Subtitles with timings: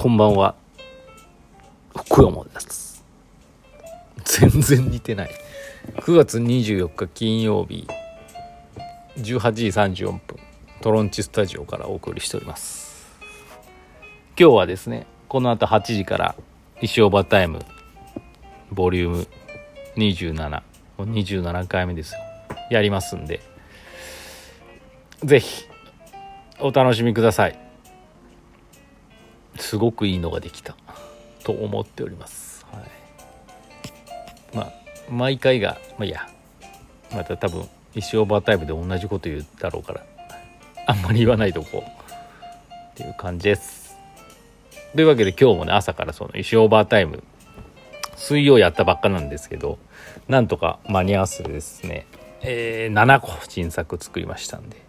[0.00, 0.54] こんばんは。
[1.92, 3.04] 福山です。
[4.24, 5.30] 全然似てない。
[5.96, 7.84] 9月24日金曜日
[9.16, 10.20] 18時34分
[10.82, 13.18] トロンチスタジオからお送りしております。
[14.38, 16.36] 今日はですねこの後8時から
[16.80, 17.58] 石オーバタイム
[18.70, 19.26] ボリューム
[19.96, 20.62] 27
[20.96, 22.20] もう27回目ですよ。
[22.70, 23.40] やりますんで
[25.24, 25.64] ぜひ
[26.60, 27.67] お楽しみください。
[29.58, 30.76] すごくいいのができた。
[31.44, 32.66] と思っております。
[32.72, 34.56] はい。
[34.56, 34.72] まあ
[35.10, 36.28] 毎回がまあいや。
[37.12, 40.04] また多分石オーバータイムで同じこと言うだろうから。
[40.86, 41.80] あんまり言わないとこう。
[41.80, 43.96] っていう感じです。
[44.94, 47.22] というわけで今日もね朝からその石オーバータイム
[48.16, 49.78] 水曜やったばっかなんですけど
[50.28, 52.06] なんとか間に合わせてですね、
[52.40, 54.76] えー、7個新作作りましたんで。
[54.76, 54.80] っ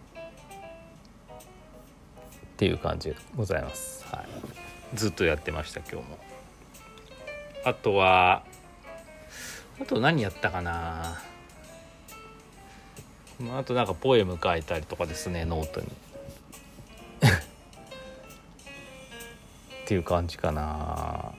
[2.60, 4.26] ていう感じでございます、はい、
[4.94, 6.18] ずっとやってました今日も。
[7.64, 8.42] あとは
[9.80, 11.20] あと何やったかな。
[13.56, 15.86] あとなんかポエム書いたりとかですねノートに。
[19.84, 21.32] っていう感じかな。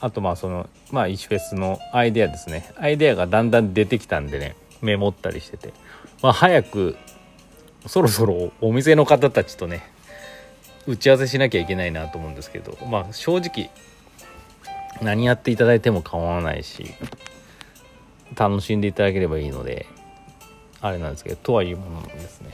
[0.00, 2.72] あとまあそのまあ石フェスのアイデアですね。
[2.76, 5.72] アイデアがだんだん出てきたんでねメモったりしてて。
[6.22, 6.96] まあ早く
[7.86, 9.91] そろそろお店の方たちとね
[10.86, 13.70] 打ち合わせしなきゃいけないなと思うんですけどまあ正直
[15.00, 16.94] 何やっていただいても構わないし
[18.36, 19.86] 楽しんでいただければいいので
[20.80, 22.50] あれなんですけどとはいうものですね。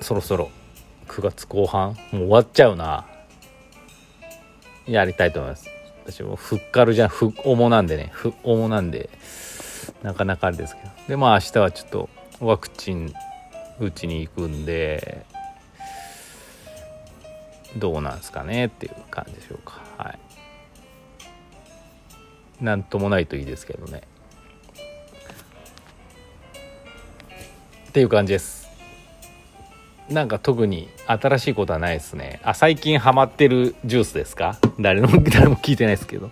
[0.00, 0.50] そろそろ
[1.08, 3.06] 9月後半もう終わっちゃうな。
[4.86, 5.68] やりたいと思います。
[6.04, 8.08] 私もふっかるじゃんふっ重なんでね。
[8.12, 9.10] ふっ重なんで
[10.02, 10.90] なかなかあれですけど。
[11.08, 12.08] でまあ明日はちょっと
[12.40, 13.12] ワクチン
[13.78, 15.26] 打ちに行くんで
[17.76, 19.80] どうなんですかねっていう感じでしょうか。
[19.98, 20.18] はい。
[22.64, 24.02] なんともないといいですけどね。
[27.88, 28.62] っていう感じです。
[30.08, 32.40] なんか特に新しいことはないですね。
[32.44, 34.58] あ最近ハマってるジュースですか？
[34.78, 36.30] 誰も 誰も聞いてないですけど。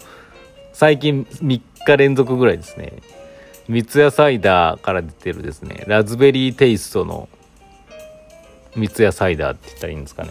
[0.72, 2.92] 最近3日連続ぐらいですね。
[3.68, 5.84] 三ツ矢サイダーから出てるですね。
[5.86, 7.28] ラズベリーテイストの
[8.76, 10.30] 三ツ矢サイダーって言ったらいいんですかね。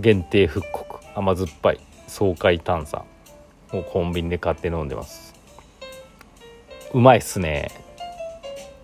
[0.00, 0.98] 限定復刻。
[1.14, 1.80] 甘酸っぱい。
[2.08, 3.04] 爽快炭酸。
[3.72, 5.34] をコンビニで買って飲んでます。
[6.92, 7.70] うまいっすね。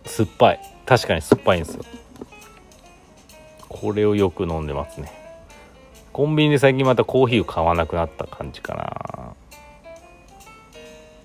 [0.04, 0.60] 酸っぱい。
[0.86, 1.84] 確かに酸っぱいんですよ。
[3.68, 5.12] これをよく飲んでますね。
[6.12, 9.34] コンビニで最近またコーヒーを買わなくなった感じかな。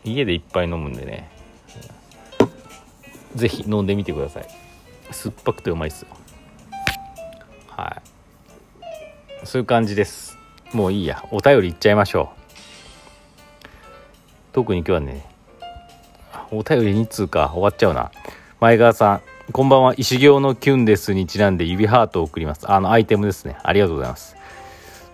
[0.04, 1.30] 家でいっぱい飲むんでね。
[3.34, 4.48] 是非飲んでみてください。
[5.12, 6.10] 酸っぱくてうまいっすよ。
[7.68, 8.15] はい。
[9.46, 10.38] そういう感じです。
[10.74, 11.24] もういいや。
[11.32, 12.46] お便りいっちゃいましょう。
[14.54, 15.26] 特に今日はね
[16.52, 18.12] お便り2通か終わっちゃうな。
[18.60, 19.94] 前川さんこんばんは。
[19.96, 22.72] 石行のキュンですにちなんで指ハートを送ります。
[22.72, 23.58] あのアイテムですね。
[23.64, 24.36] ありがとうございます。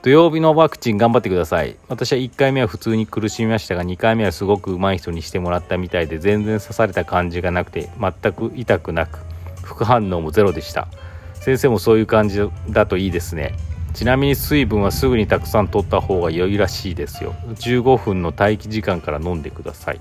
[0.04, 1.76] 土曜日のワクチン頑張ってください。
[1.90, 9.20] 私は1回目は普通に苦しみましたが2回目はすごく上手い人にしてもらったみたいで全然刺された感じがなくて全く痛くなく
[9.64, 10.88] 副反応もゼロでした。
[11.34, 13.56] 先生もそういう感じだといいですね。
[13.94, 17.34] ちなみに水分はすぐにたくさん取った方が良いらしいですよ。
[17.56, 20.00] 15分の待機時間から飲んでください。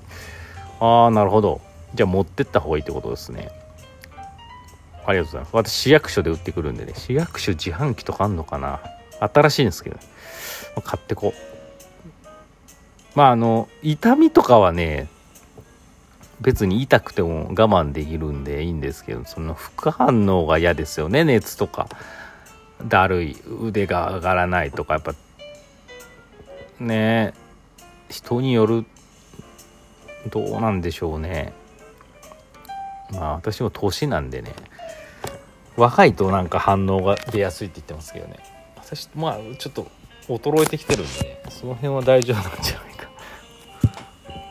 [0.80, 1.60] ああなるほど。
[1.94, 3.50] じゃあ持ってった方がいいってことですね。
[5.04, 5.56] ありがとうございます。
[5.56, 8.80] 私市役所で売ってくるんでね市役所自販機とかあんのかな。
[9.20, 10.02] 新しいんですけどね。
[10.84, 11.50] 買ってこう。
[13.16, 15.08] まああの痛みとかはね
[16.40, 21.88] 別に痛くても我慢できるんでいいんですけどその副反応が嫌ですよね熱とか。
[22.84, 25.14] だるい腕が上がらないとかやっぱ
[26.78, 27.34] ね
[28.08, 28.84] 人による
[30.30, 31.52] どうなんでしょうね。
[33.12, 34.52] まあ私も年なんでね。
[35.76, 38.36] 若いとなんか反応が出やすいって言ってますけどね。
[38.76, 39.86] 私まあちょっと
[40.28, 43.08] 衰えてきてるんで、その辺は大丈夫なんじゃないか。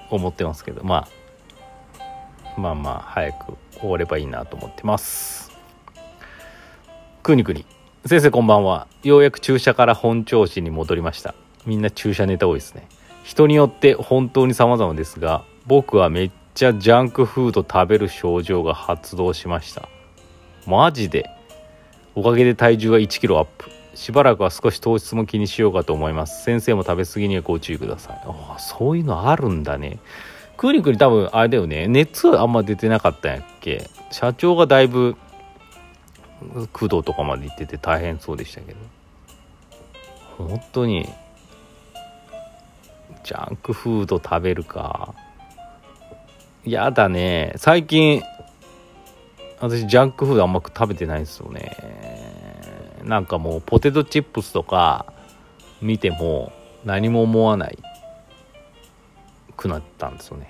[0.10, 0.84] 思ってますけど。
[0.84, 1.08] ま
[2.56, 5.52] あまあまあ早く終わればいいなと思ってます。
[7.22, 7.66] くにくに。
[8.06, 8.88] 先生こんばんは。
[9.04, 11.36] ようやく注射から本調子に戻りました。
[11.66, 12.88] みんな注射ネタ多いですね。
[13.26, 19.90] 人によって本当に様々ですが僕はめっちゃジャンクフード食べる症状が発動しました。
[20.66, 21.30] マジで。
[22.16, 23.70] おかげで体重は1キロアップ。
[23.96, 26.46] しばらくは少し糖質も気にしようかと思います。
[26.46, 28.22] 先生も食べ過ぎにはご注意ください。
[28.24, 30.00] ああそういうのあるんだね。
[30.56, 31.90] クリクリ多分あれだよね。
[31.90, 33.90] 熱あんま出てなかったんやっけ。
[34.10, 35.18] 社長がだいぶ
[36.42, 38.80] 9度とかまで行ってて大変そうでしたけど。
[40.38, 41.08] 本当に
[43.24, 45.14] ジャンクフード食べるか。
[46.64, 47.54] やだね。
[47.58, 48.22] 最近
[49.60, 51.76] 私ジャンクフードあんま食べてないですよね。
[53.04, 55.14] なんかもうポテトチップスとか
[55.82, 56.54] 見ても
[56.86, 57.78] 何も思わない。
[59.58, 60.50] くなったんですよね。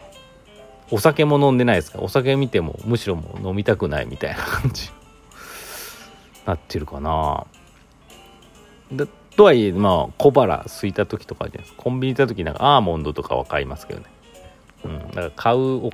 [0.91, 1.97] お酒も飲んでないですか？
[1.97, 4.91] らお酒見てもむしろもう飲みたくないみたいな感じ。
[6.45, 7.45] なってるかな。
[8.91, 11.83] だとはいえまあ小腹空いた時とかじゃないですか。
[11.83, 14.05] コンビニ行った時なんかアーモンドとかは買いますけどね。
[14.85, 14.99] うん。
[15.11, 15.89] だから買う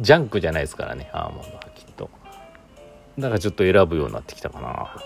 [0.00, 2.10] ジャンクじゃないですからねアーモンドはきっと。
[3.18, 4.96] だからちょっと選ぶようになってきたかな。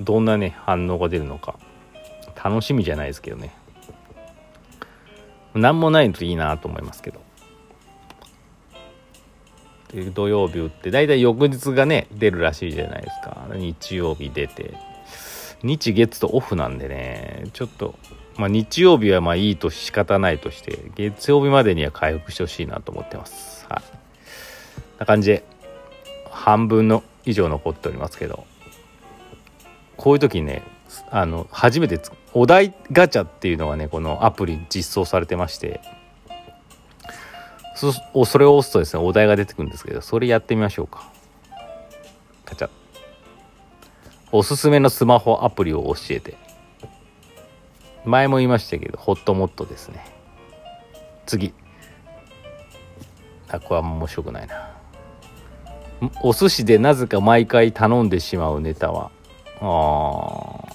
[0.00, 1.56] どんなね反応が出るのか。
[2.42, 3.54] 楽しみじゃないですけどね。
[5.54, 7.20] 何もないといいなと思いますけど。
[10.14, 13.46] 土曜日打って大体翌日がね出るらしいじゃないですか。
[13.54, 14.74] 日曜日出て。
[15.62, 17.44] 日月とオフなんでね。
[17.52, 17.94] ちょっと
[18.36, 23.66] まあ日曜日はまあいいと仕方ないとして月曜日までには回復してほしいなと思ってます。
[23.68, 23.82] はい。
[24.98, 25.44] な感じで
[26.30, 28.46] 半分の以上残っておりますけど。
[29.96, 30.62] こういう時にね
[31.10, 32.00] あの初めて
[32.32, 35.80] お題ガチャっていうのがねこのアプリ実装されてまして。
[37.92, 41.10] そそれを押すとですねお題が出てくるんですけどそれやってみましょうか。
[42.46, 42.70] ガチャ。
[44.32, 46.36] おすすめのスマホアプリを教えて。
[48.04, 50.04] 前も言いましたけどホットモットですね。
[51.26, 51.54] 次。
[53.48, 54.70] あこれは面白くないな。
[56.22, 59.10] お寿司でなぜか毎回頼んでしまうネタは。
[59.60, 60.74] あ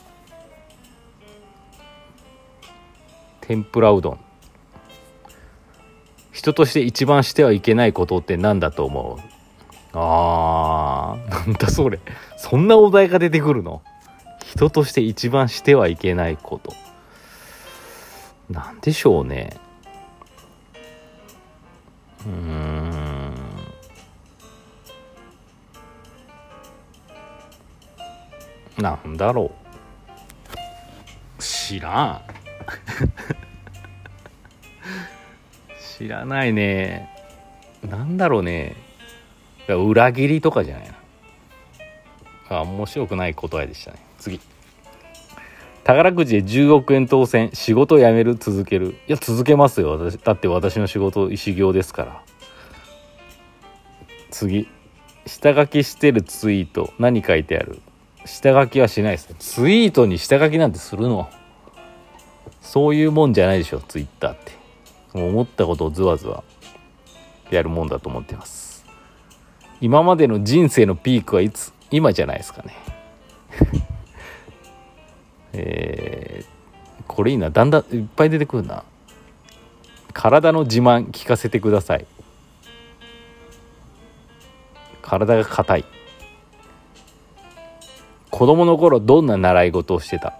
[3.41, 4.19] 天ぷらうどん。
[6.39, 9.19] 人として一番してはいけないことって何だと思う？
[9.91, 11.99] あーなんだそれ。
[12.37, 13.81] そんなお題が出てくるの？
[14.45, 16.73] 人として一番してはいけないこと。
[18.49, 19.49] なんでしょうね。
[22.25, 23.35] うーん。
[28.77, 29.51] なんだろ
[31.37, 31.41] う。
[31.43, 32.38] 知らん。
[35.99, 37.09] 知らないね。
[37.85, 38.77] なんだろうね。
[39.67, 40.95] 裏切りとかじゃないな。
[42.57, 43.99] あ面白くない答えでしたね。
[44.17, 44.39] 次。
[45.83, 47.49] 宝くじで10億円当選。
[47.53, 48.95] 仕事辞める続ける。
[49.09, 49.91] いや続けますよ。
[49.99, 52.23] 私だって私の仕事修行ですから。
[54.31, 54.69] 次。
[55.25, 56.93] 下書きしてるツイート。
[56.97, 57.81] 何書いてある？
[58.25, 59.35] 下書きはしないですね。
[59.37, 61.29] ツイートに下書きなんてするの？
[62.61, 64.58] そういうもんじゃないでしょツイッターって。
[65.13, 66.43] 思ったことをズワズワ
[67.49, 68.85] やるもんだと思ってます。
[69.81, 72.75] 今までの人生のピークはいつ今じゃないですかね。
[75.53, 77.49] えー、これいいな。
[77.49, 78.83] だんだんいっぱい出てくるな。
[80.13, 82.05] 体の自慢聞かせてください。
[85.01, 85.85] 体が硬い。
[88.29, 90.33] 子供の頃どんな習い事をしてた？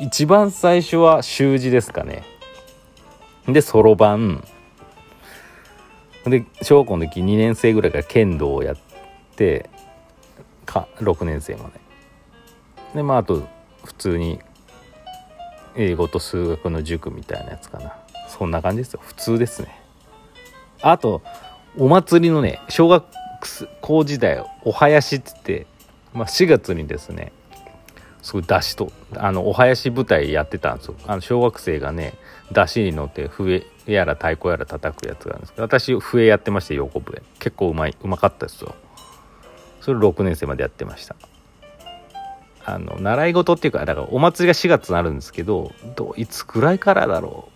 [0.00, 2.37] 一番最初は習字ですかね。
[3.48, 4.44] でそろばん。
[6.24, 8.76] で小学校の時2年生ぐらいから剣道をやっ
[9.36, 9.70] て
[10.66, 11.80] か6年生まで。
[12.94, 13.46] でまああと
[13.84, 14.38] 普通に
[15.76, 17.96] 英語と数学の塾みたいなやつかな。
[18.28, 19.00] そんな感じですよ。
[19.02, 19.80] 普通ですね。
[20.82, 21.22] あと
[21.76, 23.04] お祭りのね小学
[23.80, 25.66] 校時代お囃子って言って、
[26.12, 27.32] まあ、4月にですね
[28.22, 30.94] すごい出しとあのお囃子舞台やってたんですよ。
[31.06, 32.14] あの小学生がね
[32.52, 37.22] 出しに乗って笛やら太鼓やら叩くやつがあるんですけど私笛やってまして横笛。
[37.38, 38.74] 結構うまいうまかったですよ。
[39.80, 41.16] それ6年生までやってました。
[42.64, 47.48] あの習い事っていうかだからお祭りが4月になるんですけどどいつくらいからだろ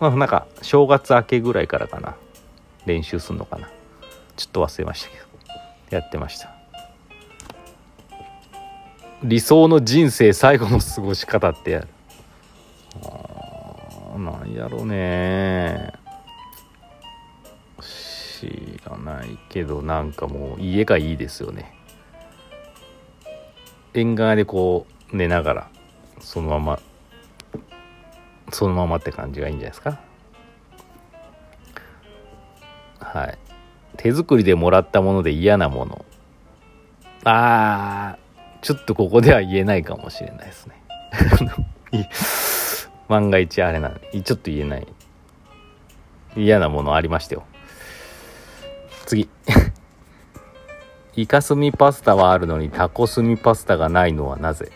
[0.00, 2.16] まあなんか正月明けぐらいからかな。
[2.86, 3.68] 練習すんのかな。
[4.36, 5.24] ちょっと忘れましたけど。
[5.90, 6.53] やってました。
[9.24, 11.88] 理想の人生最後の過ごし方ってやる。
[13.02, 15.94] あなんやろうね。
[17.80, 21.74] 知らないけどなんかもう家がいいですよね。
[23.94, 25.70] 縁側でこう寝ながら
[26.20, 26.78] そのまま
[28.52, 30.00] そのままって感じがいいんじゃないですか。
[33.00, 33.38] はい。
[33.96, 36.04] 手作りでもらったもので嫌なもの。
[37.24, 38.23] あー
[38.64, 40.74] ちょっとここでは言えないかもしれないですね。
[43.08, 44.88] 万が一あれなんでちょっと言えない。
[46.34, 47.44] 嫌なものありましたよ。
[49.04, 49.28] 次。
[51.14, 54.72] イカスミパスタはあるのにタコスミパスタがないのはなぜ？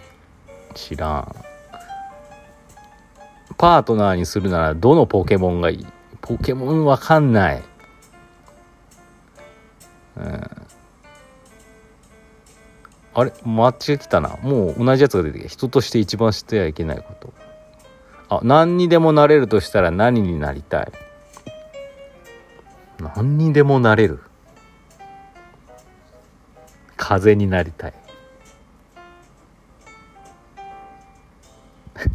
[0.75, 1.35] 知らん。
[3.57, 5.87] パートナーにするならどのポケモンがいい？
[6.21, 7.63] ポケモンわかんない。
[10.19, 10.51] うん。
[13.19, 14.37] あれ間違えてたな。
[14.43, 15.49] もう同じやつが出てきた。
[15.49, 17.33] 人として一番知ってはいけないこと。
[18.29, 20.93] あ何にでもなれるとしたら何になりたい？
[23.17, 24.21] 何にでもなれる。
[26.97, 27.95] 風になりたい。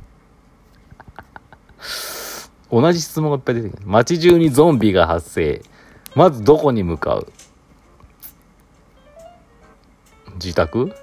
[2.71, 3.83] 同じ質問がいっぱい出てくる。
[3.85, 5.61] 街中にゾンビが発生。
[6.15, 7.27] まずどこに向かう？
[10.43, 10.93] 自宅？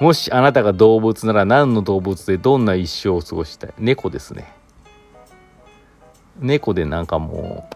[0.00, 3.74] もしあなたが動物なら何の動物でどんな一生を過ごしたい？
[3.78, 4.52] 猫ですね。
[6.40, 7.68] 猫でなんかも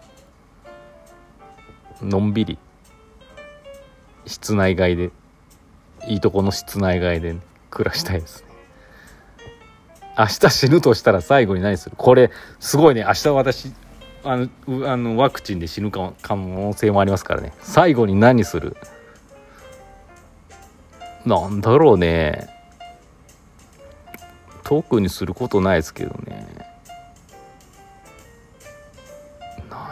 [2.01, 2.57] うのんびり。
[4.25, 5.11] 室内外で。
[6.07, 7.35] いいとこの室内外で
[7.69, 8.47] 暮らしたいですね。
[10.17, 11.95] 明日死ぬとしたら最後に何する？
[11.97, 13.03] これすごいね。
[13.05, 13.73] 明日私
[14.23, 17.53] あのあのワクチンで死ぬか可能性もありますからね。
[17.61, 18.75] 最後に何する？
[21.25, 22.49] なんだろうね。
[24.63, 26.47] 特にすることないですけどね。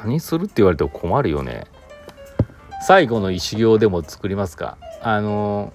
[0.03, 1.65] 何するって言われても困るよね。
[2.85, 4.77] 最後の石行でも作りますか。
[5.01, 5.73] あの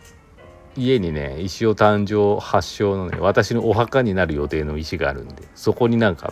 [0.77, 6.31] 家にね石尾誕生発祥のね私のお墓になる予定の石があるんでそこになんか